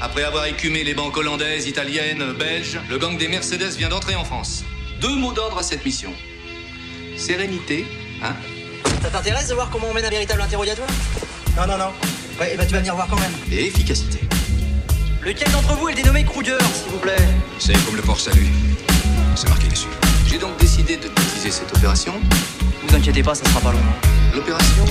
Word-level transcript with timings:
Après 0.00 0.22
avoir 0.22 0.46
écumé 0.46 0.84
les 0.84 0.94
banques 0.94 1.16
hollandaises, 1.16 1.66
italiennes, 1.66 2.32
belges, 2.38 2.78
le 2.88 2.98
gang 2.98 3.16
des 3.18 3.26
Mercedes 3.26 3.76
vient 3.76 3.88
d'entrer 3.88 4.14
en 4.14 4.24
France. 4.24 4.64
Deux 5.00 5.16
mots 5.16 5.32
d'ordre 5.32 5.58
à 5.58 5.62
cette 5.64 5.84
mission. 5.84 6.12
Sérénité, 7.16 7.84
hein 8.22 8.34
Ça 9.02 9.10
t'intéresse 9.10 9.48
de 9.48 9.54
voir 9.54 9.70
comment 9.70 9.88
on 9.90 9.94
mène 9.94 10.04
un 10.04 10.10
véritable 10.10 10.40
interrogatoire 10.40 10.88
Non, 11.56 11.66
non, 11.66 11.78
non. 11.78 11.90
Ouais, 12.40 12.54
bah 12.56 12.64
tu 12.64 12.72
vas 12.74 12.78
venir 12.78 12.94
voir 12.94 13.08
quand 13.08 13.18
même. 13.18 13.32
Et 13.50 13.66
efficacité. 13.66 14.20
Lequel 15.20 15.50
d'entre 15.50 15.74
vous 15.74 15.88
est 15.88 15.96
le 15.96 16.02
dénommé 16.02 16.24
Kruger, 16.24 16.58
s'il 16.72 16.92
vous 16.92 16.98
plaît 16.98 17.16
C'est 17.58 17.84
comme 17.84 17.96
le 17.96 18.02
port 18.02 18.20
salut. 18.20 18.46
C'est 19.34 19.48
marqué 19.48 19.66
dessus. 19.66 19.88
J'ai 20.28 20.38
donc 20.38 20.56
décidé 20.58 20.96
de 20.96 21.08
baptiser 21.08 21.50
cette 21.50 21.76
opération. 21.76 22.14
Vous 22.86 22.94
inquiétez 22.94 23.24
pas, 23.24 23.34
ça 23.34 23.44
sera 23.44 23.60
pas 23.60 23.72
long. 23.72 23.78
L'opération 24.32 24.84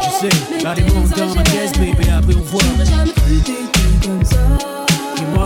Je 0.00 0.10
sais, 0.28 0.62
là 0.64 0.74
les 0.74 0.82
montes 0.82 1.10
dans 1.16 1.34
ma 1.34 1.42
caisse, 1.42 1.72
baby, 1.72 2.08
après 2.10 2.34
on 2.34 2.40
voit. 2.42 2.62
Dis-moi, 5.16 5.44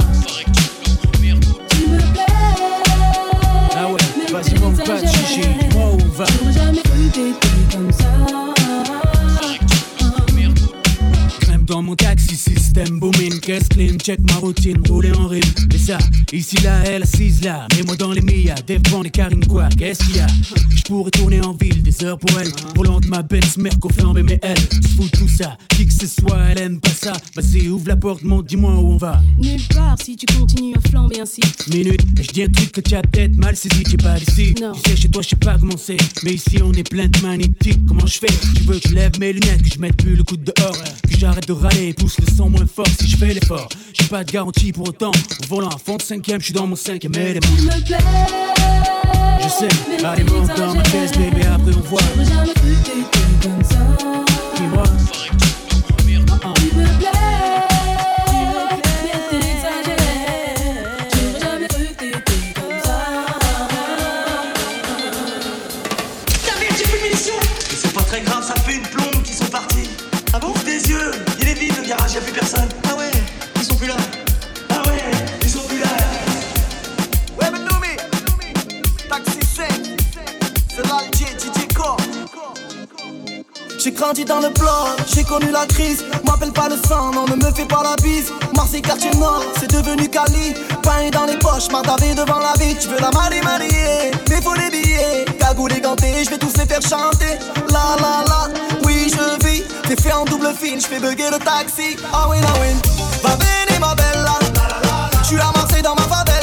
Tu 1.70 1.88
me 1.88 1.98
plais. 1.98 2.22
ah 3.76 3.88
ouais, 3.88 4.32
vas-y, 4.32 4.58
monte 4.60 4.84
pas 4.84 5.00
de 5.00 5.06
chichi, 5.06 5.40
dis-moi 5.60 5.86
où 5.92 5.98
on 6.02 6.08
va. 6.18 6.24
Jamais 6.52 6.82
comme 7.72 7.92
ça. 7.92 8.61
Dans 11.64 11.82
mon 11.82 11.94
taxi, 11.94 12.36
système 12.36 12.98
booming, 12.98 13.40
caisse 13.40 13.68
clean, 13.68 13.96
check 13.98 14.20
ma 14.20 14.36
routine, 14.36 14.78
rouler 14.88 15.12
en 15.12 15.28
rime. 15.28 15.42
Et 15.74 15.78
ça, 15.78 15.98
ici 16.32 16.56
là, 16.62 16.82
elle 16.84 17.02
assise 17.02 17.42
là, 17.42 17.66
mets-moi 17.76 17.96
dans 17.96 18.12
les 18.12 18.20
millas, 18.20 18.56
devant 18.66 19.02
les 19.02 19.10
carines 19.10 19.46
quoi, 19.46 19.68
qu'est-ce 19.78 20.04
qu'il 20.04 20.16
y 20.16 20.20
a? 20.20 20.26
Je 20.74 20.82
pourrais 20.82 21.10
tourner 21.10 21.40
en 21.40 21.54
ville, 21.54 21.82
des 21.82 22.04
heures 22.04 22.18
pour 22.18 22.38
elle, 22.40 22.50
volant 22.74 23.00
de 23.00 23.06
ma 23.06 23.22
belle 23.22 23.44
merco 23.58 23.88
flambée, 23.88 24.22
mais 24.22 24.38
elle, 24.42 24.58
se 24.58 25.08
tout 25.16 25.28
ça, 25.28 25.56
qui 25.68 25.86
que 25.86 25.92
ce 25.92 26.06
soit, 26.06 26.38
elle 26.50 26.58
aime 26.60 26.80
pas 26.80 26.90
ça. 26.90 27.12
Vas-y, 27.34 27.68
ouvre 27.68 27.88
la 27.88 27.96
porte, 27.96 28.22
monte, 28.22 28.46
dis-moi 28.46 28.74
où 28.74 28.92
on 28.92 28.96
va. 28.96 29.20
Nulle 29.38 29.60
part 29.74 29.96
si 30.02 30.16
tu 30.16 30.26
continues 30.26 30.74
à 30.76 30.88
flamber 30.88 31.20
ainsi. 31.20 31.40
Minute, 31.70 32.02
je 32.20 32.28
dis 32.28 32.42
un 32.42 32.48
truc 32.48 32.72
que 32.72 32.80
tu 32.80 32.94
as 32.94 33.02
peut-être 33.02 33.36
mal 33.36 33.56
saisi, 33.56 33.82
t'es 33.82 33.96
pas 33.96 34.18
d'ici. 34.18 34.54
Non. 34.60 34.72
Tu 34.72 34.90
sais, 34.90 34.96
chez 34.96 35.08
toi, 35.08 35.22
je 35.22 35.28
sais 35.30 35.36
pas 35.36 35.58
comment 35.58 35.76
c'est. 35.76 35.96
Mais 36.24 36.34
ici, 36.34 36.58
on 36.62 36.72
est 36.72 36.88
plein 36.88 37.08
de 37.08 37.18
magnétiques. 37.20 37.80
Comment 37.86 38.06
je 38.06 38.18
fais? 38.18 38.32
Tu 38.56 38.62
veux 38.64 38.78
que 38.78 38.88
je 38.88 38.94
lève 38.94 39.12
mes 39.18 39.32
lunettes, 39.32 39.62
que 39.62 39.70
je 39.74 39.78
mette 39.78 39.96
plus 39.96 40.16
le 40.16 40.24
coude 40.24 40.44
dehors, 40.44 40.76
que 41.08 41.18
j'arrête 41.18 41.46
de 41.46 41.52
râler 41.62 41.94
pousse 41.94 42.18
le 42.18 42.26
son 42.34 42.50
moins 42.50 42.66
fort 42.66 42.86
si 42.98 43.08
je 43.08 43.16
fais 43.16 43.32
l'effort. 43.32 43.68
J'ai 43.92 44.06
pas 44.06 44.24
de 44.24 44.32
garantie 44.32 44.72
pour 44.72 44.88
autant. 44.88 45.10
Au 45.10 45.46
volant 45.46 45.68
à 45.68 45.78
fond 45.78 45.96
de 45.96 46.02
cinquième, 46.02 46.40
je 46.40 46.46
suis 46.46 46.54
dans 46.54 46.66
mon 46.66 46.76
cinquième 46.76 47.14
élément. 47.14 47.46
Je 49.40 49.48
sais, 49.48 49.68
allez, 50.04 50.24
monte 50.24 50.56
dans 50.56 50.74
ma 50.74 50.82
caisse, 50.82 51.12
baby, 51.12 51.42
après 51.42 51.74
on 51.74 51.80
voit. 51.80 52.00
Dis-moi, 54.56 54.82
Tu 55.98 57.11
J'ai 83.82 83.90
grandi 83.90 84.24
dans 84.24 84.38
le 84.38 84.50
bloc, 84.50 84.94
j'ai 85.12 85.24
connu 85.24 85.50
la 85.50 85.66
crise. 85.66 86.04
M'appelle 86.24 86.52
pas 86.52 86.68
le 86.68 86.76
sang, 86.86 87.10
non, 87.10 87.24
ne 87.26 87.34
me 87.34 87.52
fais 87.52 87.64
pas 87.64 87.82
la 87.82 87.96
bise. 88.00 88.30
Marseille, 88.54 88.80
quartier 88.80 89.10
nord, 89.16 89.42
c'est 89.58 89.68
devenu 89.72 90.08
Cali. 90.08 90.54
Pain 90.84 91.10
dans 91.10 91.24
les 91.24 91.36
poches, 91.36 91.68
mardavé 91.72 92.14
devant 92.14 92.38
la 92.38 92.52
vie. 92.64 92.76
Tu 92.78 92.86
veux 92.86 93.00
la 93.00 93.10
marier, 93.10 93.40
marier, 93.42 94.12
mais 94.30 94.40
faut 94.40 94.54
les 94.54 94.70
billets. 94.70 95.24
Cagoule 95.36 95.72
et 95.72 96.24
je 96.24 96.30
vais 96.30 96.38
tous 96.38 96.56
les 96.58 96.66
faire 96.66 96.80
chanter. 96.80 97.38
La 97.70 97.96
la 98.00 98.24
la, 98.28 98.48
oui, 98.84 99.10
je 99.10 99.44
vis. 99.44 99.64
T'es 99.88 100.00
fait 100.00 100.12
en 100.12 100.26
double 100.26 100.54
fil, 100.54 100.80
je 100.80 100.86
fais 100.86 101.00
bugger 101.00 101.30
le 101.32 101.38
taxi. 101.38 101.96
Ah 102.12 102.28
oui, 102.30 102.36
ah 102.40 102.52
oui. 102.60 102.68
Va 103.20 103.34
bene, 103.34 103.80
ma 103.80 103.96
bella. 103.96 104.38
Suis 105.24 105.40
à 105.40 105.50
Marseille 105.56 105.82
dans 105.82 105.96
ma 105.96 106.02
favela. 106.02 106.41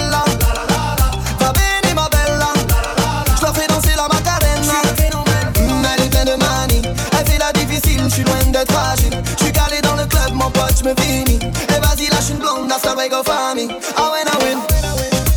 Suis 8.19 8.23
loin 8.23 8.51
d'être 8.51 8.71
fragile. 8.71 9.23
Je 9.37 9.43
suis 9.43 9.53
calé 9.53 9.81
dans 9.81 9.95
le 9.95 10.05
club, 10.05 10.33
mon 10.33 10.49
pote, 10.51 10.73
je 10.79 10.83
me 10.83 10.93
finis. 11.01 11.39
Et 11.69 11.79
vas-y, 11.79 12.09
lâche 12.09 12.29
une 12.29 12.37
blonde, 12.37 12.71
hasta 12.71 12.93
luego, 12.93 13.23
famille. 13.23 13.69
Ah 13.95 14.11
ouais, 14.11 14.23
ah 14.31 14.37
ouais. 14.43 14.55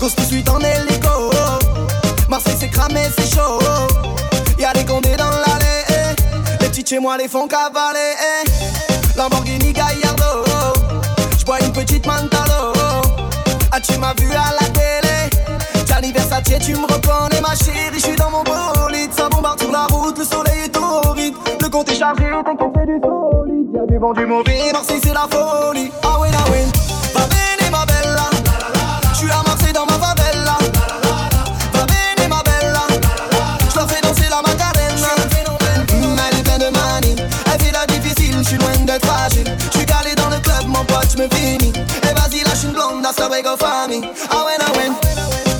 Cause 0.00 0.14
tout 0.14 0.22
de 0.22 0.26
suite 0.26 0.48
en 0.48 0.58
hélico. 0.58 1.30
Marseille, 2.28 2.56
c'est 2.58 2.68
cramé, 2.68 3.02
c'est 3.16 3.34
chaud. 3.34 3.58
Y'a 4.58 4.72
des 4.72 4.84
condés 4.84 5.16
dans 5.16 5.30
l'allée. 5.30 5.84
eh. 5.90 6.62
Les 6.62 6.68
petits 6.68 6.84
chez 6.86 6.98
moi 6.98 7.16
les 7.16 7.28
font 7.28 7.46
cavaler. 7.46 8.14
eh. 8.44 9.18
Lamborghini 9.18 9.72
Gallardo. 9.72 10.44
J'bois 11.38 11.60
une 11.60 11.72
petite 11.72 12.06
Mantalo. 12.06 12.72
Ah, 13.70 13.80
tu 13.80 13.96
m'as 13.98 14.14
vu 14.14 14.28
à 14.32 14.52
la 14.60 14.68
télé? 14.70 15.30
Gianni 15.86 16.12
Versace, 16.12 16.58
tu 16.64 16.74
me 16.74 16.86
reconnais, 16.92 17.40
ma 17.40 17.54
chérie. 17.54 17.98
J'suis 17.98 18.16
dans 18.16 18.30
mon 18.30 18.42
bolide. 18.42 19.12
Ça 19.16 19.28
bombarde 19.28 19.60
sur 19.60 19.70
la 19.70 19.86
route, 19.86 20.18
le 20.18 20.24
soleil 20.24 20.51
compte 21.82 21.94
est 21.94 21.98
chargé, 21.98 22.24
t'inquiète, 22.44 22.70
c'est 22.76 22.86
du 22.86 23.00
solide. 23.02 23.68
Y'a 23.74 23.86
du 23.86 23.98
bon, 23.98 24.12
du 24.12 24.26
mauvais. 24.26 24.72
Marseille, 24.72 25.00
c'est 25.02 25.14
la 25.14 25.26
folie. 25.30 25.90
Ah 26.02 26.18
oui, 26.20 26.28
ah 26.32 26.44
oui. 26.50 26.58
Va 27.14 27.26
bene, 27.26 27.70
ma 27.70 27.84
bella. 27.86 28.30
J'suis 29.14 29.30
à 29.30 29.42
Marseille 29.46 29.72
dans 29.72 29.86
ma 29.86 29.94
favela. 29.94 30.58
Va 31.72 31.86
bene, 31.86 32.28
ma 32.28 32.42
bella. 32.42 32.86
J'leur 33.72 33.88
fais 33.88 34.00
danser 34.00 34.28
la 34.30 34.42
macarena. 34.42 35.08
Mm, 35.92 36.18
Elle 36.30 36.38
est 36.38 36.42
pleine 36.42 36.58
de 36.70 36.76
manie. 36.76 37.16
Elle 37.52 37.60
fait 37.60 37.72
la 37.72 37.86
difficile, 37.86 38.36
j'suis 38.42 38.58
loin 38.58 38.76
d'être 38.84 39.06
fragile. 39.06 39.56
J'suis 39.72 39.86
calé 39.86 40.14
dans 40.14 40.30
le 40.30 40.38
club, 40.40 40.66
mon 40.68 40.84
pote, 40.84 41.10
j'me 41.16 41.28
finis. 41.34 41.72
Et 42.02 42.14
vas-y, 42.14 42.44
lâche 42.44 42.64
une 42.64 42.72
blonde, 42.72 43.04
hasta 43.04 43.28
luego, 43.28 43.56
famille. 43.56 44.08
Ah 44.30 44.44
ouais, 44.46 44.56
ah 44.60 44.70
ouais. 44.78 44.90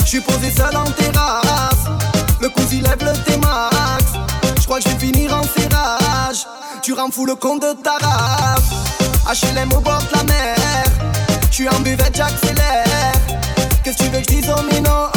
J'suis 0.05 0.21
posé 0.21 0.51
seul 0.51 0.77
en 0.77 0.85
terrasse. 0.85 1.42
Tu 7.03 7.07
rends 7.07 7.11
fou 7.11 7.27
le 7.27 7.35
compte 7.35 7.63
de 7.63 7.73
ta 7.83 7.95
race. 7.95 9.43
HLM 9.43 9.73
au 9.73 9.81
bord 9.81 9.99
de 9.99 10.17
la 10.17 10.23
mer. 10.23 10.57
J'suis 11.51 11.69
en 11.69 11.81
buvette, 11.81 12.15
j'accélère. 12.15 13.13
Qu'est-ce 13.83 13.99
que 13.99 14.05
tu 14.05 14.11
veux 14.11 14.19
que 14.21 14.25
j'dise 14.25 14.49
aux 14.49 14.63
minots 14.73 15.09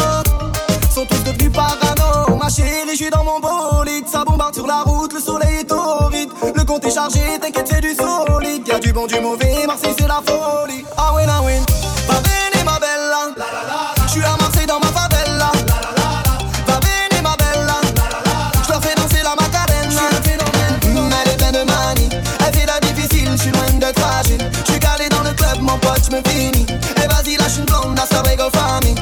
Sont 0.89 1.05
tous 1.05 1.23
devenus 1.23 1.51
parano. 1.51 2.37
Ma 2.41 2.49
chérie, 2.49 2.95
j'suis 2.95 3.11
dans 3.11 3.23
mon 3.23 3.39
bolide. 3.39 4.07
Ça 4.07 4.23
bombarde 4.25 4.55
sur 4.55 4.65
la 4.65 4.81
route, 4.81 5.13
le 5.13 5.19
soleil 5.19 5.57
est 5.59 5.65
torride. 5.65 6.29
Le 6.55 6.63
compte 6.63 6.85
est 6.85 6.91
chargé, 6.91 7.19
t'inquiète, 7.39 7.69
c'est 7.71 7.81
du 7.81 7.93
solide. 7.93 8.67
Y'a 8.67 8.79
du 8.79 8.91
bon, 8.91 9.05
du 9.05 9.19
mauvais, 9.19 9.67
Marseille, 9.67 9.93
c'est 9.95 10.07
la 10.07 10.21
folie. 10.25 10.74
for 28.49 28.79
me. 28.85 28.94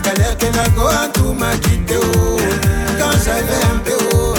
Kenago 0.00 0.88
tout 1.12 1.34
m'a 1.34 1.52
quitté 1.58 1.96
oh. 1.96 2.38
Quand 2.98 3.12
j'avais 3.24 3.62
un 3.72 3.78
peu 3.84 4.16
haut 4.16 4.34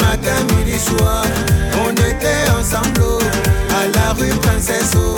Matin, 0.00 0.56
midi, 0.56 0.78
soir 0.78 1.22
On 1.86 1.92
était 1.92 2.50
ensemble 2.58 3.00
oh. 3.02 3.18
À 3.70 3.86
la 3.96 4.12
rue 4.14 4.34
Princesse 4.40 4.92
oh. 4.96 5.16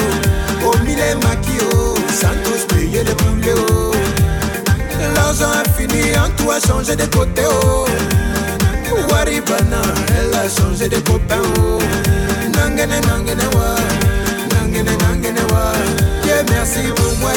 Au 0.66 0.78
milieu 0.84 1.14
maquillot 1.22 1.94
Sans 2.12 2.34
tous 2.44 2.75
payer 2.75 3.05
le 3.05 3.14
poulet 3.14 3.55
oh. 3.70 3.93
L'argent 5.14 5.50
a 5.50 5.69
fini 5.78 6.17
en 6.17 6.50
a 6.50 6.60
changé 6.60 6.94
de 6.94 7.06
côté 7.06 7.43
oh. 7.49 7.87
Waribana, 9.10 9.82
elle 10.19 10.34
a 10.34 10.49
changé 10.49 10.88
de 10.88 10.99
copain 10.99 11.38
oh. 11.58 11.78
Nangene 12.55 13.00
nangene 13.00 13.46
wa 13.55 14.03
Merci 16.66 16.88
pour 16.96 17.18
moi. 17.18 17.30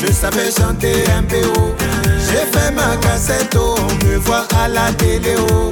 Je 0.00 0.12
savais 0.12 0.50
chanter 0.50 1.04
un 1.16 1.22
haut 1.22 1.74
J'ai 2.20 2.46
fait 2.52 2.70
ma 2.72 2.96
cassette 2.98 3.56
oh. 3.58 3.74
On 3.78 4.06
me 4.06 4.16
voit 4.18 4.46
à 4.62 4.68
la 4.68 4.92
télé 4.92 5.34
oh. 5.50 5.70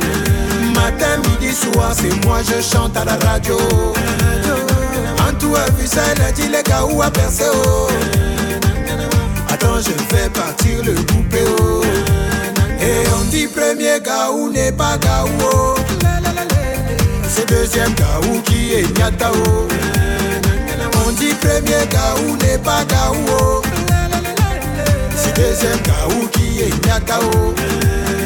Matin, 0.75 1.19
midi, 1.29 1.53
soir 1.53 1.93
C'est 1.93 2.25
moi 2.25 2.39
je 2.43 2.63
chante 2.63 2.97
à 2.97 3.05
la 3.05 3.17
radio 3.17 3.57
En 3.59 5.33
tout 5.39 5.55
a 5.55 5.71
vu 5.79 5.87
ça 5.87 6.01
Elle 6.13 6.23
a 6.23 6.33
dit 6.33 6.49
les 6.49 6.63
gars 6.63 6.85
où 6.85 7.03
a 7.03 7.11
percé 7.11 7.45
oh. 7.53 7.89
Attends 9.51 9.79
je 9.79 10.17
fais 10.17 10.29
partir 10.31 10.83
le 10.85 10.95
coupé. 10.95 11.45
Et 12.81 13.07
on 13.21 13.25
dit 13.27 13.47
premier 13.47 14.01
gaou 14.01 14.51
n'est 14.51 14.73
pas 14.73 14.99
oh. 15.43 15.75
C'est 17.29 17.49
deuxième 17.49 17.93
gaou 17.95 18.41
qui 18.45 18.73
est 18.73 18.99
nyatao 18.99 19.69
premier 21.45 21.87
gaou 21.93 22.37
n'est 22.43 22.59
pas 22.59 22.85
oh. 23.29 23.63
C'est 25.17 25.35
deuxième 25.37 25.79
gaou 25.83 26.27
qui 26.33 26.61
est 26.63 26.87
nyatao 26.87 27.55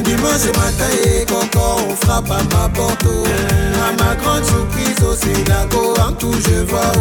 Dimanche 0.04 0.46
matin 0.56 0.90
et 1.04 1.24
coco 1.26 1.82
on 1.88 1.96
frappe 1.96 2.30
à 2.30 2.42
ma 2.54 2.68
porte. 2.68 3.04
À 3.04 4.02
ma 4.02 4.14
grande 4.14 4.44
surprise 4.44 4.96
c'est 5.20 5.48
la 5.48 5.66
go 5.66 5.94
en 6.00 6.12
tout 6.12 6.32
je 6.32 6.62
vois. 6.62 6.92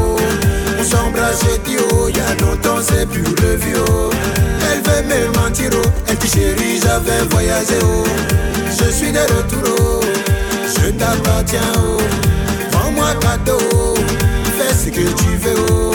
On 0.80 0.84
s'embrasse 0.84 1.44
et 1.44 1.60
dit 1.60 1.78
oh 1.92 2.08
Y'a 2.10 2.34
longtemps 2.46 2.82
c'est 2.82 3.08
plus 3.08 3.24
le 3.24 3.56
vieux. 3.56 3.86
Elle 4.72 4.82
veut 4.82 5.04
me 5.08 5.40
mentir 5.40 5.70
oh 5.74 5.88
Elle 6.08 6.18
dit 6.18 6.28
chérie 6.28 6.80
j'avais 6.82 7.24
voyagé 7.30 7.78
oh 7.84 8.04
Je 8.70 8.90
suis 8.92 9.12
de 9.12 9.20
retour 9.20 9.76
oh 9.80 10.02
Je 10.66 10.90
t'appartiens 10.92 11.62
oh 11.78 12.02
Prends-moi 12.72 13.14
cadeau. 13.22 13.96
Fais 14.58 14.74
ce 14.74 14.90
que 14.90 15.02
tu 15.02 15.38
veux 15.42 15.66
oh 15.72 15.94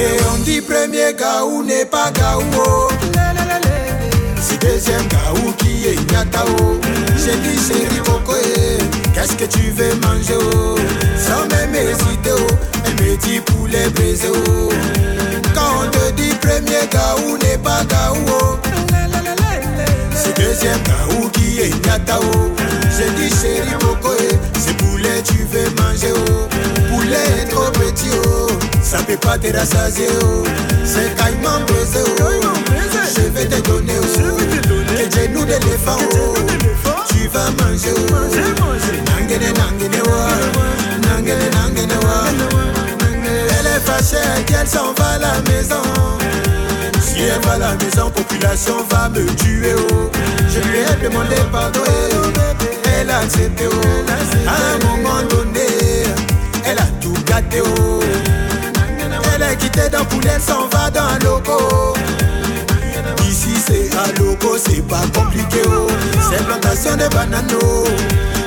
Et 0.00 0.16
on 0.32 0.38
dit 0.38 0.62
premier 0.62 1.12
gaou 1.12 1.62
n'est 1.62 1.84
pas 1.84 2.10
gaou 2.10 2.42
oh. 2.56 2.88
C'est 4.40 4.58
deuxième 4.62 5.06
gaou 5.08 5.52
qui 5.58 5.88
est 5.88 6.10
nyatao. 6.10 6.80
J'ai 7.18 7.36
dit 7.36 7.58
chérie 7.68 8.00
eh, 8.56 8.78
Qu'est-ce 9.12 9.36
que 9.36 9.44
tu 9.44 9.70
veux 9.72 9.94
manger 9.96 10.38
oh? 10.40 10.76
Sans 11.18 11.46
même 11.54 11.74
hésiter 11.74 12.30
oh. 12.32 12.46
Elle 12.86 12.94
me 12.94 13.16
dit 13.18 13.40
poulet 13.40 13.90
braisé 13.90 14.28
oh. 14.28 14.70
Quand 15.54 15.84
on 15.84 15.90
te 15.90 16.12
dit 16.12 16.34
premier 16.40 16.88
gaou 16.90 17.36
n'est 17.36 17.58
pas 17.58 17.84
gaou 17.84 18.24
C'est 20.14 20.34
deuxième 20.34 20.80
gaou 20.84 21.28
qui 21.28 21.60
est 21.60 21.86
nyatao. 21.86 22.22
J'ai 22.96 23.10
dit 23.20 23.34
chérie 23.36 23.78
coco 23.78 24.14
eh, 24.18 24.34
C'est 24.58 24.76
poulet 24.78 25.22
tu 25.22 25.44
veux 25.44 25.68
manger 25.82 26.14
Poulet 26.88 27.42
est 27.42 27.50
trop 27.50 27.70
petit 27.72 28.08
oh 28.24 28.69
Ça 28.82 28.98
peut 29.06 29.16
pas 29.16 29.38
te 29.38 29.54
rassasier 29.56 30.08
oh. 30.22 30.42
C'est 30.84 31.14
caïman 31.16 31.60
braisé 31.66 32.00
oh. 32.20 32.46
Je 33.16 33.22
vais 33.30 33.46
te 33.46 33.60
donner 33.68 33.94
oh. 34.02 34.38
Les 34.96 35.10
genoux 35.10 35.44
d'éléphant 35.44 35.98
oh. 36.14 36.34
Tu 37.08 37.28
vas 37.28 37.50
manger 37.62 37.94
oh. 37.96 38.00
Nangene 39.06 39.52
nangene 39.52 40.00
wa 40.08 40.28
Nangene 41.08 41.50
nangene 41.54 41.96
wa 42.02 42.24
Elle 43.58 43.66
est 43.66 43.80
fâchée 43.80 44.44
qu'elle 44.46 44.66
s'en 44.66 44.92
va 44.94 45.06
à 45.14 45.18
la 45.18 45.50
maison. 45.50 45.82
Si 47.00 47.20
elle 47.22 47.40
va 47.42 47.52
à 47.52 47.58
la 47.58 47.74
maison, 47.74 48.10
population 48.10 48.76
va 48.90 49.08
me 49.08 49.26
tuer 49.36 49.74
oh. 49.76 50.10
Je 50.48 50.60
lui 50.60 50.78
ai 50.78 51.08
demandé 51.08 51.36
pardon 51.52 51.80
et 52.86 53.00
elle 53.00 53.10
a 53.10 53.18
accepté 53.18 53.64
oh. 53.70 54.10
À 54.48 54.74
un 54.74 54.78
moment 54.86 55.22
donné, 55.28 55.66
elle 56.64 56.78
a 56.78 56.86
tout 57.00 57.14
gâté 57.26 57.62
oh. 57.64 58.00
Quittée 59.72 59.88
dans 59.88 60.04
poulet, 60.04 60.30
elle 60.34 60.40
s'en 60.42 60.66
va 60.68 60.90
dans 60.90 61.24
loco. 61.24 61.94
Ici 63.28 63.54
c'est 63.64 63.90
à 63.96 64.20
loco, 64.20 64.56
c'est 64.58 64.86
pas 64.86 65.02
compliqué 65.14 65.60
oh. 65.66 65.86
C'est 66.28 66.44
plantation 66.44 66.96
de 66.96 67.08
bananes 67.14 67.52
oh. 67.62 67.84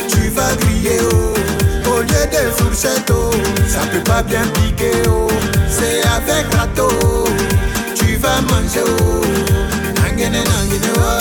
Tu 0.10 0.30
vas 0.30 0.54
griller 0.60 1.00
oh. 1.12 1.90
Au 1.90 2.02
lieu 2.02 2.08
de 2.08 2.52
fourchette 2.58 3.10
oh. 3.12 3.32
Ça 3.68 3.80
peut 3.92 4.04
pas 4.04 4.24
bien 4.24 4.42
piquer. 4.54 4.92
C'est 5.70 6.02
avec 6.02 6.54
râteau. 6.56 6.90
Tu 7.96 8.16
vas 8.18 8.42
manger 8.42 8.82
oh. 8.86 9.22
Nangene 10.02 10.44
nangene 10.44 10.92
wa. 10.98 11.20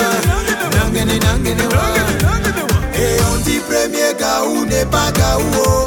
Nangene 0.77 1.19
nangene 1.21 1.67
wa. 1.71 2.99
Et 2.99 3.17
on 3.33 3.37
dit 3.45 3.61
premier 3.61 4.15
gaou 4.19 4.65
n'est 4.67 4.87
pas 4.87 5.13
gaou 5.13 5.43
oh. 5.65 5.87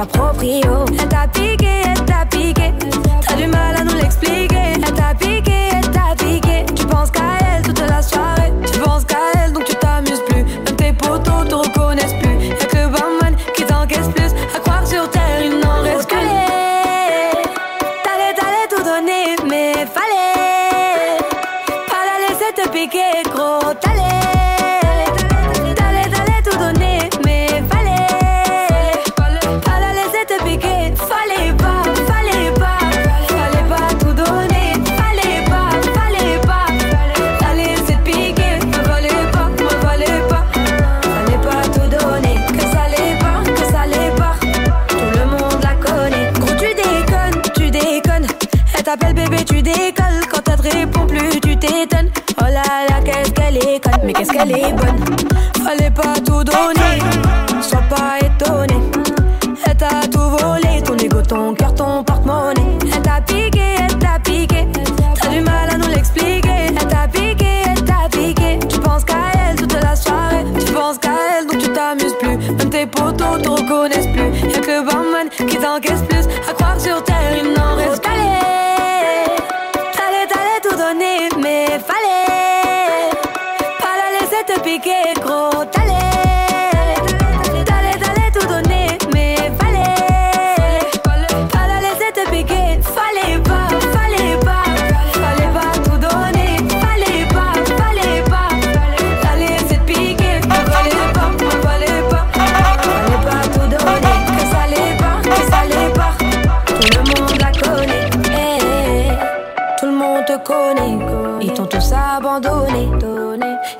ma 0.00 0.06
proprio. 0.06 0.84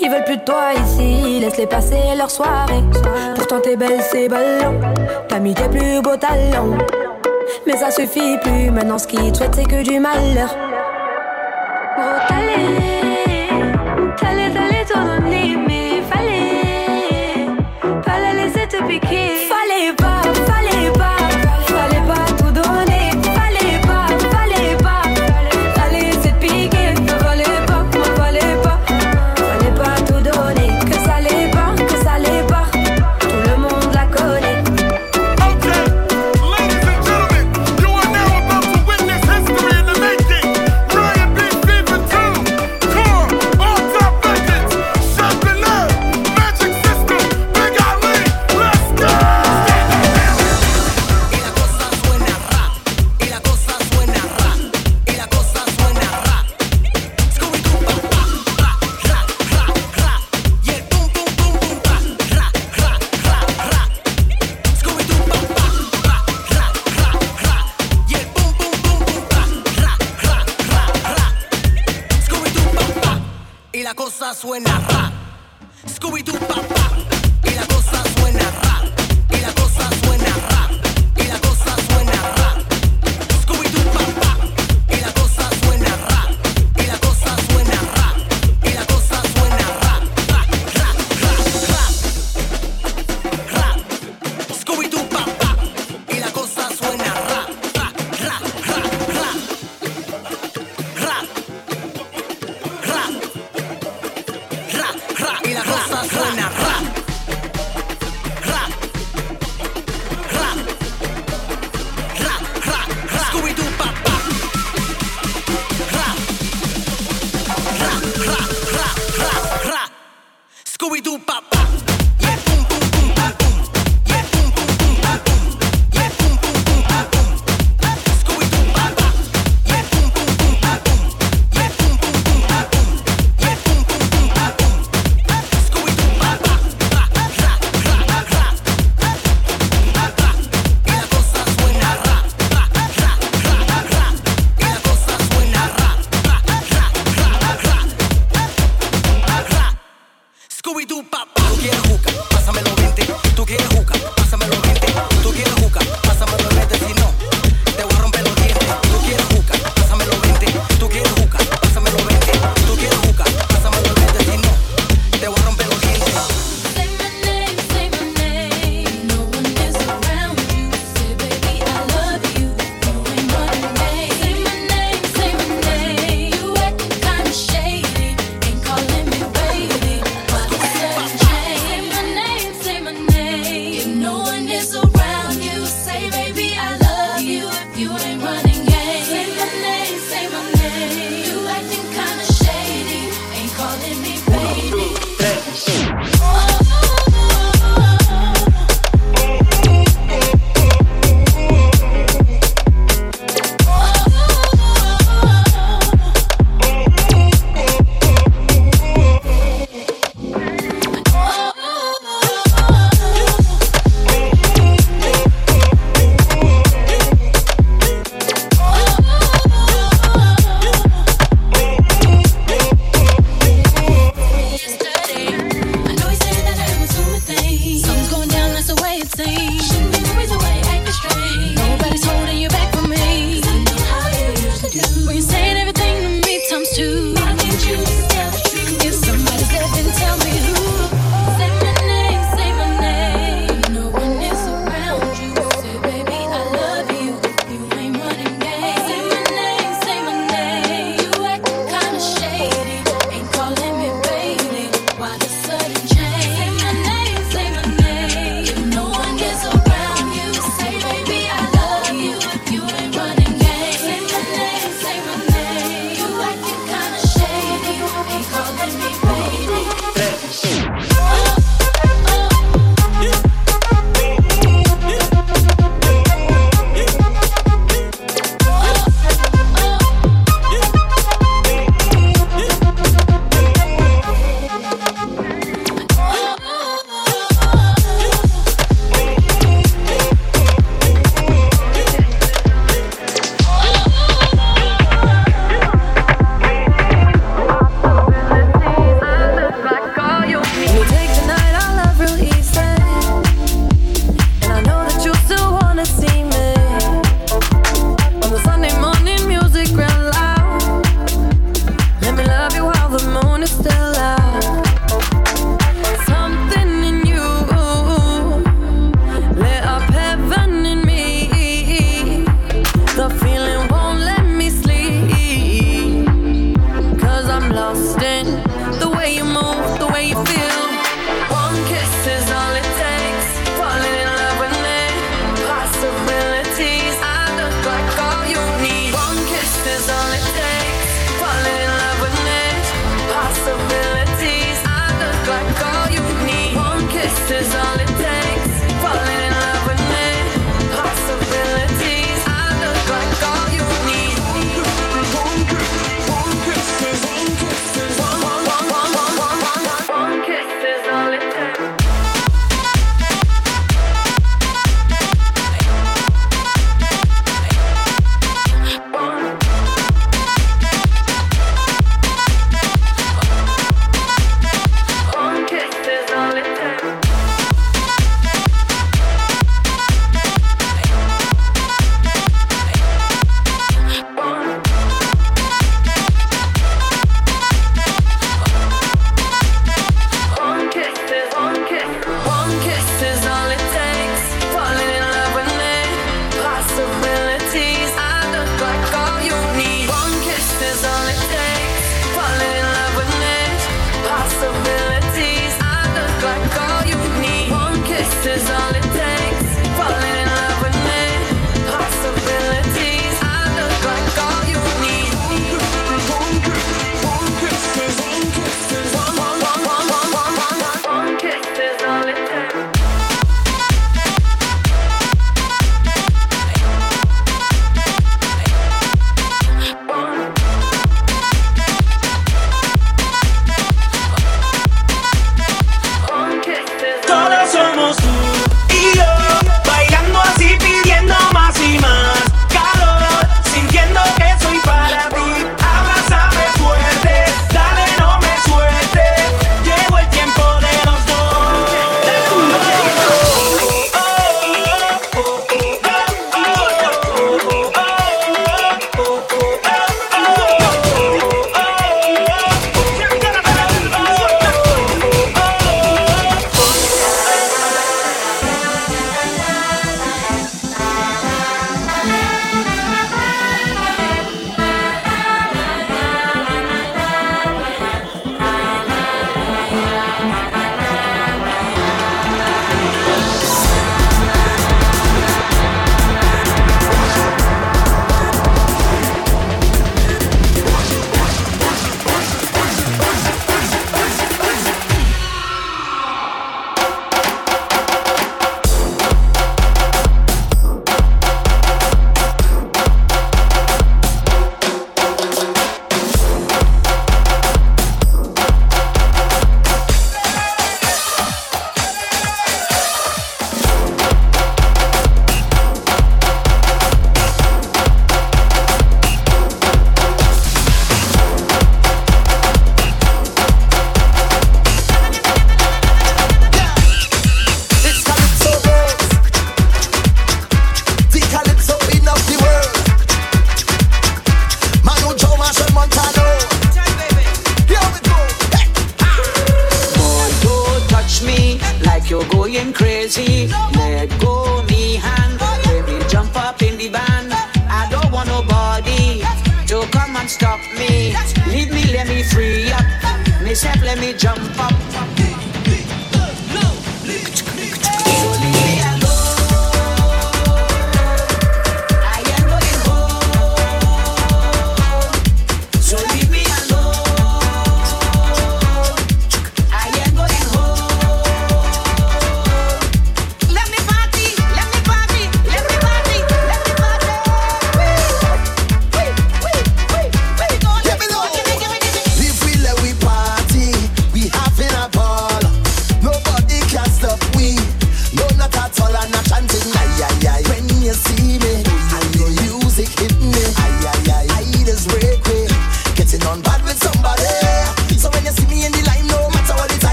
Ils 0.00 0.10
veulent 0.10 0.24
plus 0.24 0.36
de 0.36 0.44
toi 0.44 0.72
ici, 0.74 1.40
laisse-les 1.40 1.66
passer 1.66 2.14
leur 2.16 2.30
soirée. 2.30 2.82
Pourtant 3.34 3.60
t'es 3.60 3.76
belle, 3.76 4.00
c'est 4.00 4.28
ballon. 4.28 4.80
T'as 5.28 5.38
mis 5.38 5.54
tes 5.54 5.68
plus 5.68 6.00
beaux 6.02 6.16
talons. 6.16 6.78
Mais 7.66 7.76
ça 7.76 7.90
suffit 7.90 8.38
plus, 8.38 8.70
maintenant 8.70 8.98
ce 8.98 9.06
qu'ils 9.06 9.32
te 9.32 9.38
souhaitent 9.38 9.54
c'est 9.54 9.64
que 9.64 9.82
du 9.82 9.98
malheur. 9.98 10.54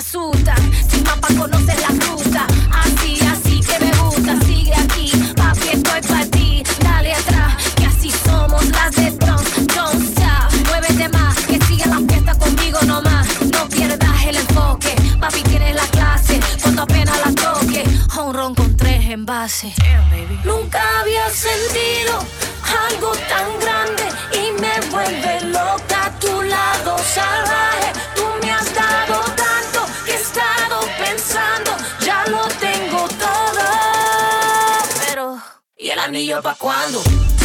me. 0.00 0.54
Sin 0.90 1.04
mapa 1.04 1.28
conoces 1.38 1.80
la 1.80 1.88
ruta. 1.88 2.46
Así, 2.72 3.18
así 3.26 3.60
que 3.60 3.78
me 3.78 3.92
gusta. 3.98 4.36
Sigue 4.44 4.74
aquí, 4.74 5.12
papi, 5.36 5.68
estoy 5.68 6.00
para 6.02 6.26
ti. 6.26 6.62
Dale 6.80 7.12
atrás, 7.14 7.54
que 7.76 7.86
así 7.86 8.10
somos 8.10 8.64
las 8.70 8.94
de 8.96 9.10
Bronx. 9.12 9.66
Don't 9.74 10.02
stop, 10.02 10.68
muévete 10.68 11.08
más. 11.10 11.36
Que 11.46 11.60
sigue 11.66 11.86
la 11.86 11.98
fiesta 12.08 12.34
conmigo 12.36 12.80
nomás. 12.82 13.28
No 13.52 13.68
pierdas 13.68 14.26
el 14.26 14.36
enfoque. 14.36 14.96
Papi, 15.20 15.42
tienes 15.42 15.76
la 15.76 15.86
clase. 15.86 16.40
Cuando 16.62 16.82
apenas 16.82 17.16
la 17.24 17.32
toque. 17.32 17.84
Un 18.18 18.34
ron 18.34 18.54
con 18.54 18.76
tres 18.76 19.04
en 19.04 19.24
Nunca 20.44 20.82
había 21.00 21.30
sentido 21.30 22.18
algo 22.90 23.12
tan 23.28 23.60
grande. 23.60 24.08
Y 24.32 24.60
me 24.60 24.80
vuelve 24.90 25.40
loca 25.42 26.06
a 26.06 26.18
tu 26.18 26.42
lado 26.42 26.96
salvaje. 26.98 27.83
tornillo 36.14 36.40
pa' 36.42 36.54
cuando. 36.54 37.43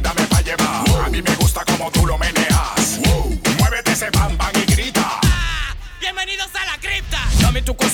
dame 0.00 0.26
pa' 0.26 0.40
llevar. 0.42 1.04
A 1.06 1.08
mí 1.08 1.22
me 1.22 1.34
gusta 1.36 1.64
como 1.64 1.90
tú 1.90 2.06
lo 2.06 2.18
meneas. 2.18 3.00
Muévete 3.58 3.92
ese 3.92 4.10
bam 4.10 4.36
bam 4.36 4.52
y 4.56 4.72
grita. 4.72 5.20
Ah, 5.24 5.74
bienvenidos 6.00 6.50
a 6.54 6.64
la 6.64 6.78
cripta. 6.78 7.18
Dame 7.40 7.62
tu 7.62 7.74
cosa 7.76 7.93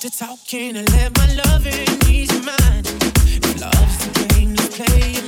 the 0.00 0.10
talking 0.10 0.76
and 0.76 0.88
let 0.92 1.16
my 1.16 1.26
loving 1.42 1.88
ease 2.08 2.30
your 2.30 2.44
mind. 2.44 2.86
If 3.26 3.60
love's 3.60 3.98
the 4.06 4.34
game, 4.34 4.54
let's 4.54 4.76
play 4.76 5.27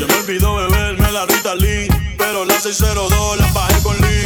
Se 0.00 0.06
me 0.06 0.14
olvidó 0.14 0.56
beberme 0.56 1.12
la 1.12 1.26
Rita 1.26 1.54
Lee, 1.54 1.86
pero 2.16 2.46
la 2.46 2.58
602 2.58 3.36
la 3.36 3.46
bajé 3.52 3.82
con 3.82 4.00
Lee. 4.00 4.24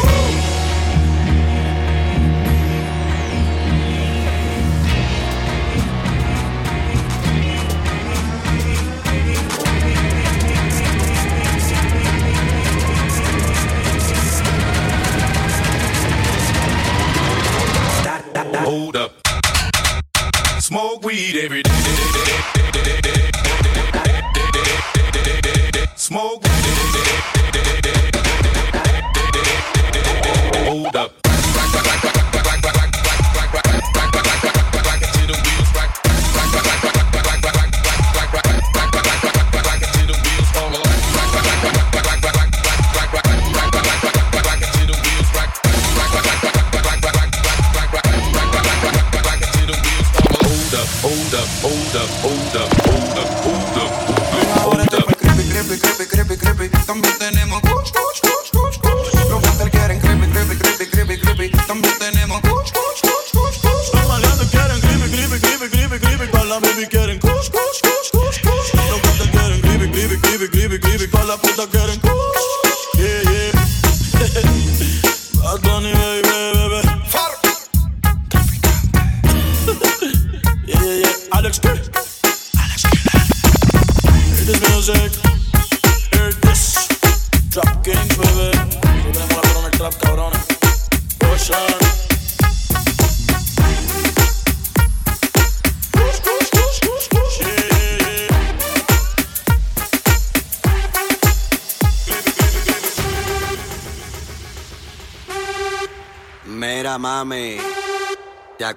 Hold 18.64 18.96
up. 18.96 19.10
Smoke 20.60 21.04
weed 21.04 21.34
every 21.34 21.64
day. 21.64 23.33
smoke. 26.14 26.46
Hold 30.64 30.94
up. 30.94 32.13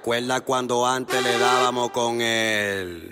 acuerdas 0.07 0.39
cuando 0.45 0.87
antes 0.87 1.21
le 1.21 1.37
dábamos 1.37 1.91
con 1.91 2.21
él? 2.21 3.06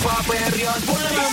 fue 0.00 0.12
a 0.12 0.22
perrear. 0.22 1.29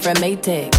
from 0.00 0.22
Maytag. 0.22 0.73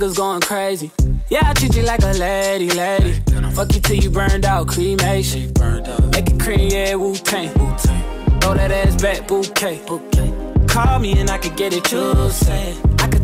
niggas 0.00 0.16
going 0.16 0.40
crazy. 0.40 0.90
Yeah, 1.28 1.40
I 1.44 1.52
treat 1.54 1.76
you 1.76 1.82
like 1.82 2.02
a 2.02 2.12
lady, 2.12 2.70
lady. 2.70 3.20
Fuck 3.52 3.74
you 3.74 3.80
till 3.80 3.96
you 3.96 4.10
burned 4.10 4.44
out, 4.44 4.68
cremation. 4.68 5.52
Make 6.10 6.30
it 6.30 6.40
cream, 6.40 6.70
yeah, 6.70 6.94
Wu 6.94 7.14
Tang. 7.14 7.50
Throw 8.40 8.54
that 8.54 8.70
ass 8.70 9.00
back, 9.00 9.28
bouquet. 9.28 9.80
Call 10.68 10.98
me 11.00 11.18
and 11.18 11.30
I 11.30 11.38
can 11.38 11.54
get 11.56 11.72
it, 11.74 11.92
you 11.92 11.98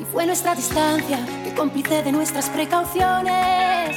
Y 0.00 0.04
fue 0.04 0.24
nuestra 0.24 0.54
distancia 0.54 1.18
que 1.44 1.52
cómplice 1.52 2.02
de 2.02 2.12
nuestras 2.12 2.48
precauciones, 2.48 3.94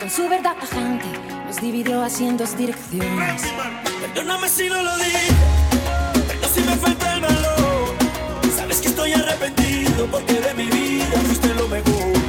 con 0.00 0.08
su 0.08 0.26
verdad 0.30 0.56
tajante, 0.58 1.04
nos 1.46 1.60
dividió 1.60 2.02
así 2.02 2.26
en 2.26 2.38
dos 2.38 2.56
direcciones. 2.56 3.42
Perdóname 4.00 4.48
si 4.48 4.70
no 4.70 4.82
lo 4.82 4.96
dije, 4.96 5.28
pero 6.26 6.48
si 6.48 6.60
me 6.62 6.76
falta 6.76 7.14
el 7.14 7.20
valor. 7.20 7.94
Sabes 8.56 8.80
que 8.80 8.88
estoy 8.88 9.12
arrepentido 9.12 10.06
porque 10.10 10.40
de 10.40 10.54
mi 10.54 10.64
vida 10.64 11.18
fuiste 11.26 11.54
lo 11.54 11.68
mejor. 11.68 12.22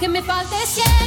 que 0.00 0.08
me 0.08 0.22
falte 0.22 0.56
siempre. 0.66 0.99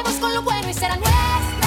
Acabemos 0.00 0.20
con 0.20 0.34
lo 0.34 0.42
bueno 0.42 0.70
y 0.70 0.72
será 0.72 0.96
nuestro. 0.96 1.59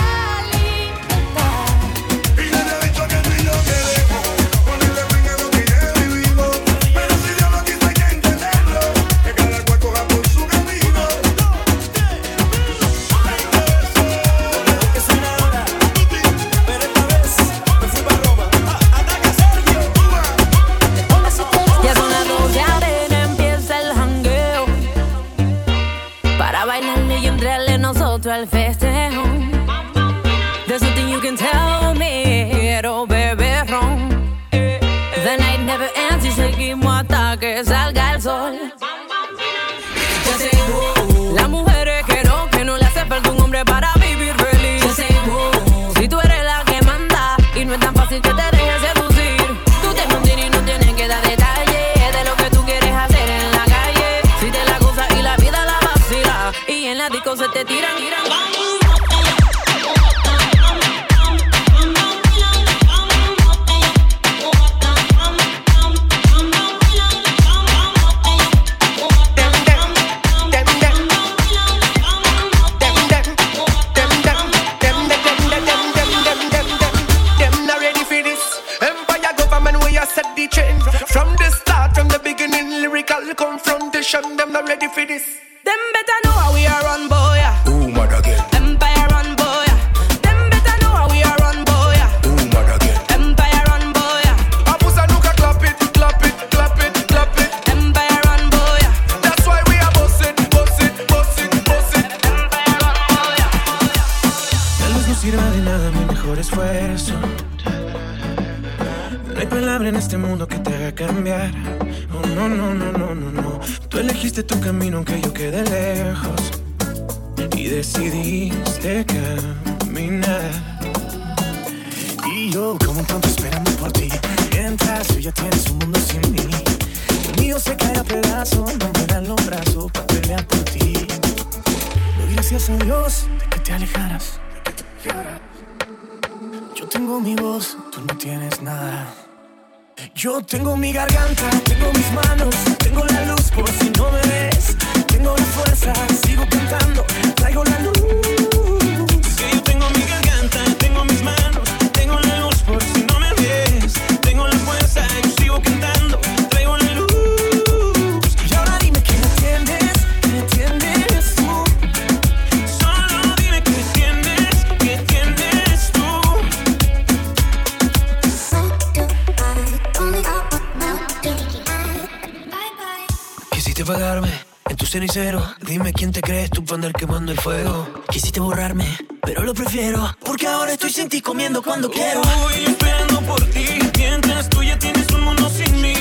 Dime 174.93 175.91
quién 175.91 176.11
te 176.11 176.21
crees 176.21 176.51
tú 176.51 176.63
para 176.63 176.75
andar 176.75 176.93
quemando 176.93 177.31
el 177.31 177.39
fuego. 177.39 177.87
Quisiste 178.11 178.39
borrarme, 178.39 178.85
pero 179.23 179.41
lo 179.41 179.55
prefiero. 179.55 180.15
Porque 180.23 180.45
ahora 180.45 180.73
estoy 180.73 180.91
sin 180.91 181.09
ti 181.09 181.19
comiendo 181.19 181.63
cuando 181.63 181.89
quiero. 181.89 182.21
Voy 182.21 182.63
esperando 182.63 183.19
por 183.21 183.43
ti. 183.49 183.65
Mientras 183.97 184.49
tú 184.49 184.61
ya 184.61 184.77
tienes 184.77 185.09
un 185.09 185.21
mundo 185.21 185.49
sin 185.49 185.81
mí. 185.81 185.95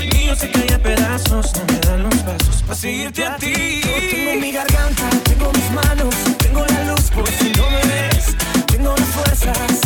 Y 0.00 0.26
yo 0.26 0.34
sé 0.36 0.50
que 0.50 0.72
a 0.72 0.82
pedazos, 0.82 1.52
no 1.54 1.64
me 1.66 1.78
dan 1.80 2.02
los 2.02 2.14
pasos 2.22 2.62
para 2.62 2.74
seguirte 2.74 3.26
a 3.26 3.36
ti. 3.36 3.82
Yo 3.84 4.16
tengo 4.16 4.40
mi 4.40 4.52
garganta, 4.52 5.10
tengo 5.24 5.52
mis 5.52 5.70
manos, 5.72 6.14
tengo 6.38 6.64
la 6.64 6.84
luz 6.84 7.10
por 7.10 7.28
si 7.28 7.52
no 7.52 7.68
me 7.68 7.82
ves. 7.92 8.36
Tengo 8.68 8.96
las 8.96 9.08
fuerzas 9.10 9.83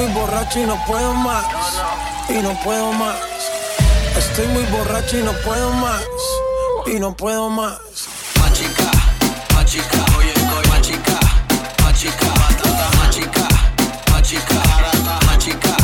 Estoy 0.00 0.14
muy 0.14 0.22
borracho 0.22 0.60
y 0.60 0.64
no 0.64 0.82
puedo 0.86 1.12
más. 1.12 1.44
Y 2.30 2.40
no 2.40 2.58
puedo 2.64 2.90
más. 2.92 3.16
Estoy 4.16 4.46
muy 4.46 4.62
borracho 4.64 5.18
y 5.18 5.22
no 5.22 5.32
puedo 5.44 5.70
más. 5.74 6.02
Y 6.86 6.98
no 6.98 7.14
puedo 7.14 7.50
más. 7.50 7.78
Machica, 8.40 8.90
machica, 9.54 10.02
oye, 10.16 10.32
oye, 10.32 10.68
machica, 10.70 11.20
machica, 11.84 12.28
batata, 12.28 12.90
machica, 12.96 13.46
machica, 14.10 14.54
barata, 14.54 15.26
machica, 15.26 15.76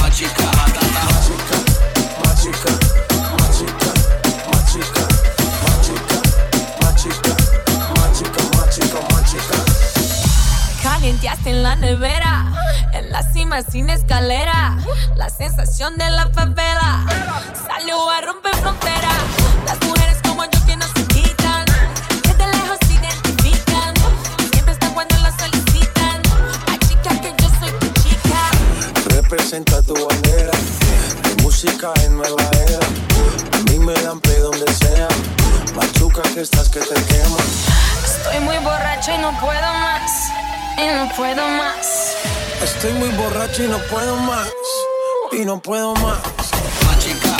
machica, 0.00 0.44
batata, 0.56 1.02
machica, 1.12 1.58
machica, 2.24 2.72
machica, 3.36 3.92
machica, 4.56 5.04
machica, 5.66 6.16
machica, 6.80 7.34
machica, 8.00 8.42
machica, 8.56 9.00
machica. 9.12 9.58
Calienteaste 10.82 11.50
en 11.50 11.62
la 11.62 11.76
nevera 11.76 12.29
cima 13.50 13.62
sin 13.62 13.90
escalera. 13.90 14.76
La 15.16 15.28
sensación 15.28 15.96
de 15.96 16.08
la 16.10 16.28
favela 16.28 17.04
salió 17.66 18.08
a 18.08 18.20
romper 18.20 18.54
frontera. 18.56 19.10
Las 19.66 19.80
mujeres 19.86 20.18
como 20.22 20.44
yo 20.44 20.66
que 20.66 20.76
no 20.76 20.86
se 20.86 21.04
quitan, 21.06 21.64
desde 22.22 22.46
lejos 22.46 22.78
se 22.86 22.92
identifican. 22.94 23.94
Siempre 24.52 24.72
están 24.72 24.94
cuando 24.94 25.16
las 25.18 25.34
solicitan. 25.36 26.22
La 26.66 26.78
chica 26.86 27.10
que 27.20 27.34
yo 27.42 27.48
soy 27.58 27.72
tu 27.80 27.88
chica. 28.02 28.50
Representa 29.16 29.82
tu 29.82 29.94
bandera. 29.94 30.52
Mi 31.24 31.42
música 31.42 31.92
en 32.04 32.16
nueva 32.18 32.42
era. 32.68 32.86
A 33.58 33.62
mí 33.70 33.78
me 33.78 33.94
dan 33.94 34.20
play 34.20 34.38
donde 34.38 34.72
sea. 34.74 35.08
Machuca 35.74 36.22
que 36.34 36.42
estás 36.42 36.68
que 36.68 36.80
te 36.80 36.94
queman. 36.94 37.46
Estoy 38.04 38.40
muy 38.40 38.58
borracha 38.58 39.14
y 39.14 39.18
no 39.18 39.32
puedo 39.40 39.72
más 39.82 40.49
y 40.76 40.86
no 40.86 41.08
puedo 41.16 41.48
más. 41.48 42.16
Estoy 42.62 42.92
muy 42.94 43.08
borracho 43.10 43.64
y 43.64 43.68
no 43.68 43.78
puedo 43.90 44.16
más. 44.16 44.50
Y 45.32 45.44
no 45.44 45.60
puedo 45.60 45.94
más. 45.94 46.18
Machica, 46.86 47.36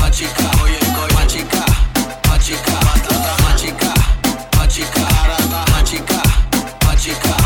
machica, 0.00 0.50
oye, 0.62 0.78
machica, 1.14 1.64
machica, 2.28 2.72
machica, 2.84 3.34
machica, 3.44 3.94
machica, 4.56 5.06
machica, 5.72 6.22
machica. 6.86 7.39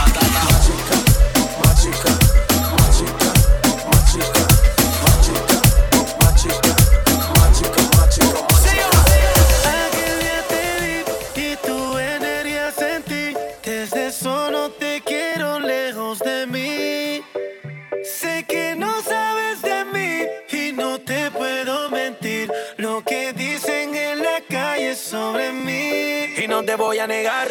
No 26.64 26.66
te 26.66 26.76
voy 26.76 26.98
a 26.98 27.06
negar. 27.06 27.50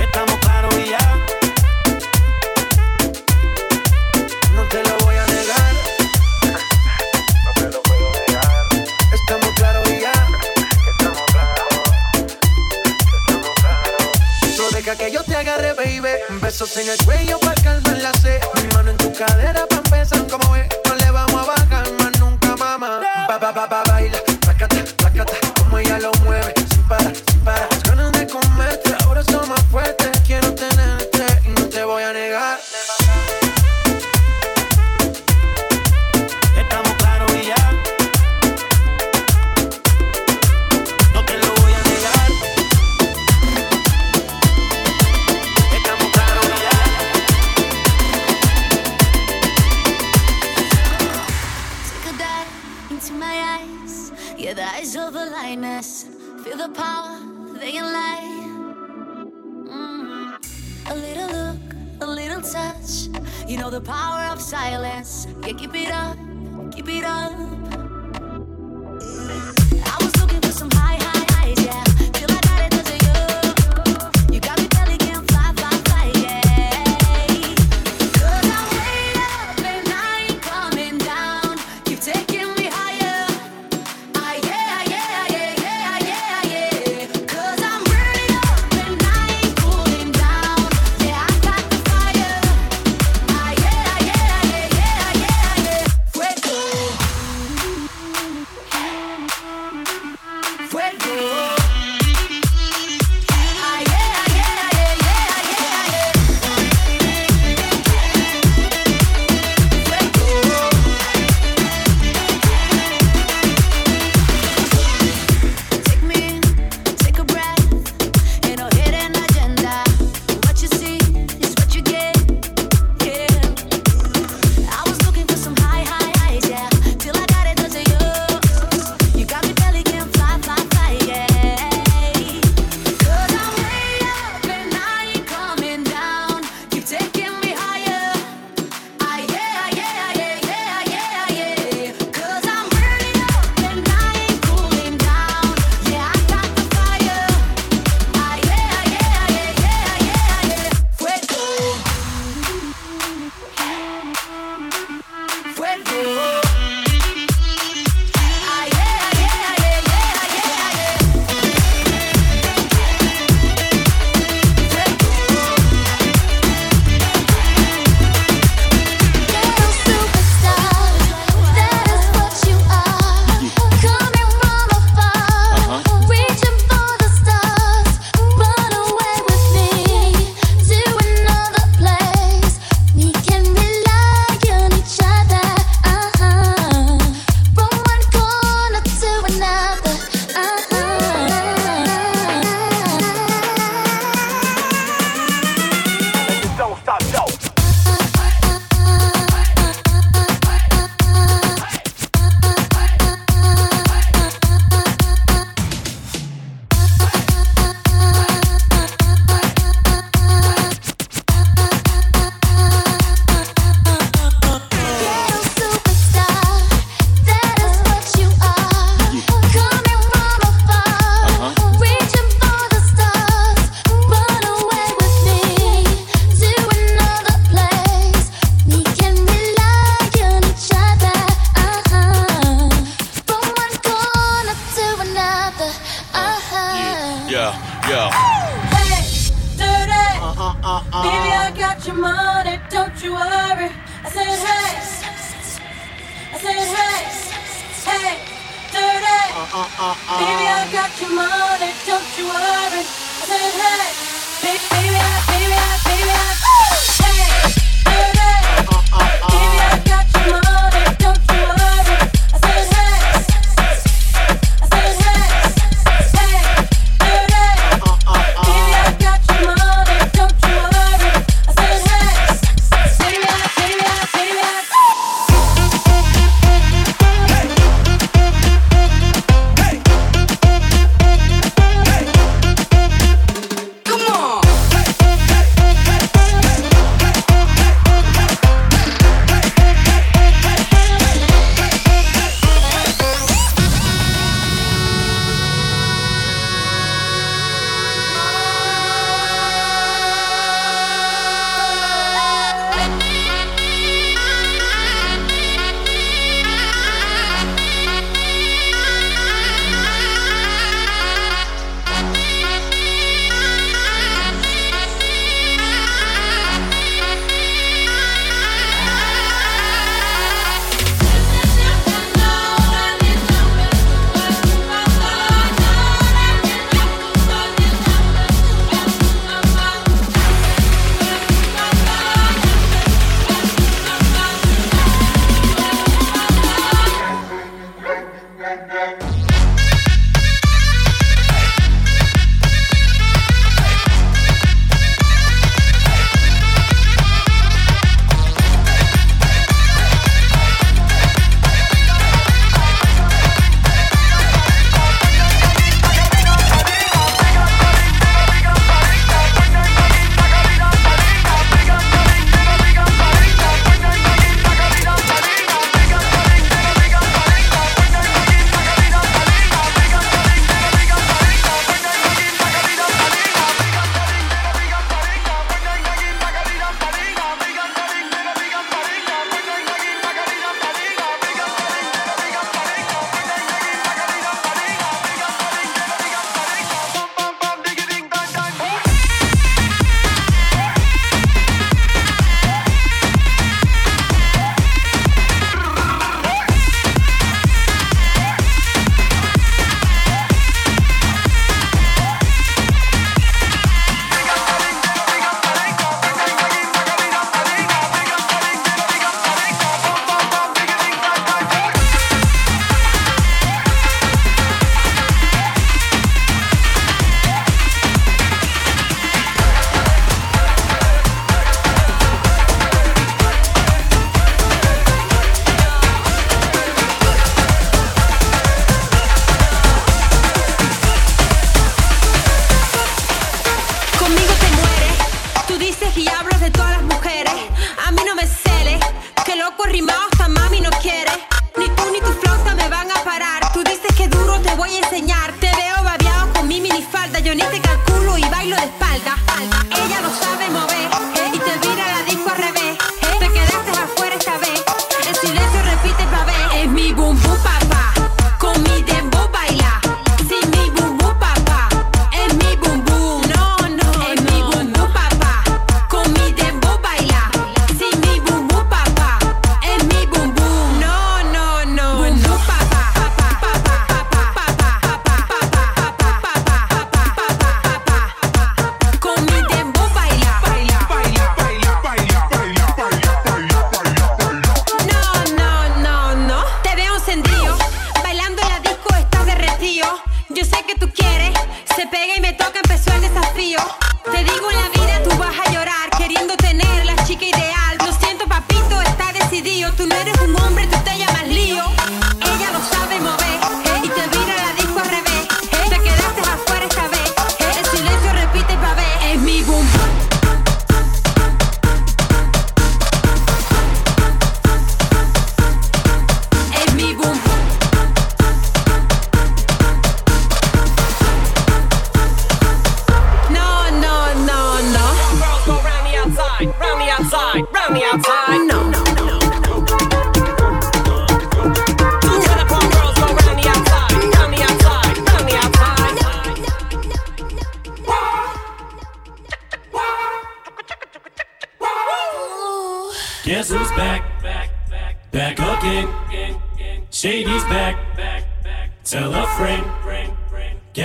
Estamos 0.00 0.38
claros 0.40 0.74
y 0.76 0.90
ya. 0.90 1.18
No 4.54 4.62
te 4.68 4.82
lo 4.82 4.98
voy 5.04 5.14
a 5.14 5.26
negar. 5.26 5.74
Estamos 9.12 9.50
claros 9.54 9.88
y 9.88 10.00
ya. 10.00 10.12
No 14.58 14.70
deja 14.70 14.96
que 14.96 15.12
yo 15.12 15.22
te 15.22 15.36
agarre, 15.36 15.74
baby. 15.74 16.08
Besos 16.40 16.76
en 16.76 16.88
el 16.88 16.98
cuello 17.04 17.38
para 17.38 17.62
calmar 17.62 17.98
la 17.98 18.12
sed. 18.14 18.40
Mi 18.56 18.74
mano 18.74 18.90
en 18.90 18.96
tu 18.96 19.12
cadera 19.12 19.64
para 19.66 19.80
empezar 19.80 20.26
como 20.26 20.50
ve. 20.50 20.68
No 20.88 20.94
le 20.96 21.10
vamos 21.12 21.40
a 21.40 21.44
bajar 21.44 21.92
más 22.00 22.18
nunca, 22.18 22.56
mamá. 22.56 23.00
Ba, 23.28 23.38
ba, 23.38 23.52
ba, 23.52 23.93
into 52.90 53.12
my 53.14 53.60
eyes. 53.60 54.12
Yeah, 54.36 54.54
the 54.54 54.64
eyes 54.64 54.96
of 54.96 55.12
the 55.12 55.26
lioness. 55.26 56.06
Feel 56.42 56.56
the 56.56 56.68
power, 56.68 57.18
they 57.58 57.72
can 57.72 57.84
lie. 57.84 58.44
Mm. 59.68 60.90
A 60.90 60.94
little 60.94 61.28
look, 61.28 61.62
a 62.00 62.06
little 62.06 62.42
touch. 62.42 63.08
You 63.48 63.58
know 63.58 63.70
the 63.70 63.80
power 63.80 64.32
of 64.32 64.40
silence. 64.40 65.26
Yeah, 65.46 65.54
keep 65.54 65.74
it 65.74 65.90
up, 65.90 66.18
keep 66.72 66.88
it 66.88 67.04
up. 67.04 67.63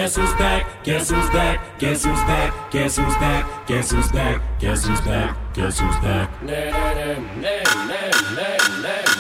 Guess 0.10 0.18
who's 0.18 0.34
back? 0.40 0.84
Guess 0.84 1.10
who's 1.12 1.30
back? 1.30 1.80
Guess 1.80 2.04
who's 2.04 2.20
back? 2.22 2.72
Guess 2.72 2.98
who's 2.98 3.14
back? 3.18 3.68
Guess 3.68 3.92
who's 3.92 4.12
back? 4.12 4.60
Guess 4.60 4.86
who's 4.88 5.02
back? 5.02 5.54
Guess 5.54 5.80
who's 5.80 5.96
back? 5.98 6.42
Name, 6.42 6.74
name, 6.74 7.42
name, 7.42 8.36
name, 8.36 8.82
name. 8.82 9.19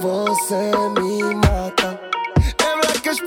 você 0.00 0.72
me 0.98 1.34
mata. 1.34 2.00
É 2.58 2.74
Lembra 2.74 3.00
que 3.00 3.08
as 3.10 3.20